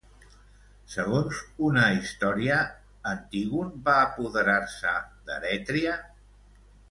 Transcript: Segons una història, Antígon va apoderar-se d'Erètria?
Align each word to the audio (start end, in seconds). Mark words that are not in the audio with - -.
Segons 0.93 1.41
una 1.67 1.83
història, 1.97 2.55
Antígon 3.13 3.69
va 3.89 3.97
apoderar-se 4.07 4.95
d'Erètria? 5.29 5.93